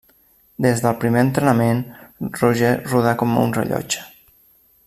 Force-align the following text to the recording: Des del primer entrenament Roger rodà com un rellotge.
Des 0.65 0.79
del 0.85 0.95
primer 1.03 1.21
entrenament 1.25 1.83
Roger 2.41 2.75
rodà 2.89 3.15
com 3.23 3.41
un 3.47 3.57
rellotge. 3.59 4.07